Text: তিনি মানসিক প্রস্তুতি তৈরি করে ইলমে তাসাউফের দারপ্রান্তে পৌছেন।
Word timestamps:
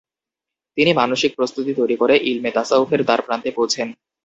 তিনি 0.77 0.91
মানসিক 0.93 1.31
প্রস্তুতি 1.35 1.71
তৈরি 1.75 1.95
করে 1.95 2.15
ইলমে 2.29 2.51
তাসাউফের 2.55 3.01
দারপ্রান্তে 3.05 3.49
পৌছেন। 3.55 3.87